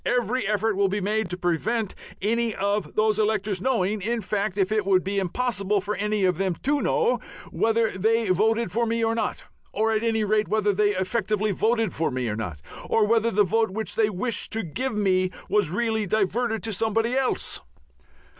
_Every 0.03 0.49
effort 0.49 0.75
will 0.75 0.87
be 0.87 0.99
made 0.99 1.29
to 1.29 1.37
prevent 1.37 1.93
any 2.23 2.55
of 2.55 2.95
those 2.95 3.19
electors 3.19 3.61
knowing 3.61 4.01
in 4.01 4.19
fact, 4.21 4.57
it 4.57 4.83
would 4.83 5.03
be 5.03 5.19
impossible 5.19 5.79
for 5.79 5.95
any 5.95 6.25
of 6.25 6.39
them 6.39 6.55
to 6.63 6.81
know 6.81 7.19
whether 7.51 7.95
they 7.95 8.29
voted 8.29 8.71
for 8.71 8.87
me 8.87 9.03
or 9.05 9.13
not, 9.13 9.43
or 9.75 9.91
at 9.91 10.01
any 10.01 10.23
rate 10.23 10.47
whether 10.47 10.73
they 10.73 10.95
effectively 10.95 11.51
voted 11.51 11.93
for 11.93 12.09
me 12.09 12.27
or 12.29 12.35
not, 12.35 12.63
or 12.89 13.05
whether 13.07 13.29
the 13.29 13.43
vote 13.43 13.69
which 13.69 13.95
they 13.95 14.09
wished 14.09 14.51
to 14.53 14.63
give 14.63 14.93
to 14.93 14.97
me 14.97 15.29
was 15.49 15.69
really 15.69 16.07
diverted 16.07 16.63
to 16.63 16.73
somebody 16.73 17.11
else_." 17.11 17.59